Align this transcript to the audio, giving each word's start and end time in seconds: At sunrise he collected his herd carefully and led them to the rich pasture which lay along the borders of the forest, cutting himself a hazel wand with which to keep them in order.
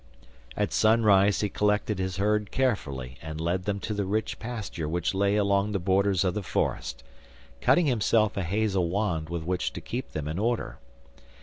At 0.57 0.73
sunrise 0.73 1.41
he 1.41 1.49
collected 1.49 1.99
his 1.99 2.17
herd 2.17 2.49
carefully 2.49 3.19
and 3.21 3.39
led 3.39 3.65
them 3.65 3.79
to 3.81 3.93
the 3.93 4.03
rich 4.07 4.39
pasture 4.39 4.89
which 4.89 5.13
lay 5.13 5.35
along 5.35 5.73
the 5.73 5.77
borders 5.79 6.23
of 6.23 6.33
the 6.33 6.41
forest, 6.41 7.03
cutting 7.61 7.85
himself 7.85 8.35
a 8.35 8.41
hazel 8.41 8.89
wand 8.89 9.29
with 9.29 9.43
which 9.43 9.71
to 9.73 9.79
keep 9.79 10.13
them 10.13 10.27
in 10.27 10.39
order. 10.39 10.79